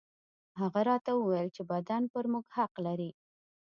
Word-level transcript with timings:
هغه 0.59 0.79
راته 0.89 1.11
وويل 1.15 1.47
چې 1.55 1.61
بدن 1.71 2.01
پر 2.13 2.23
موږ 2.31 2.45
حق 2.57 2.73
لري. 2.85 3.11